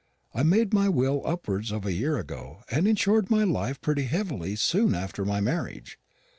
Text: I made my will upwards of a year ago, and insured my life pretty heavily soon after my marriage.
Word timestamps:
I 0.33 0.41
made 0.41 0.73
my 0.73 0.89
will 0.89 1.21
upwards 1.25 1.71
of 1.71 1.85
a 1.85 1.93
year 1.93 2.17
ago, 2.17 2.63
and 2.71 2.87
insured 2.87 3.29
my 3.29 3.43
life 3.43 3.79
pretty 3.81 4.05
heavily 4.05 4.55
soon 4.55 4.95
after 4.95 5.25
my 5.25 5.41
marriage. 5.41 5.99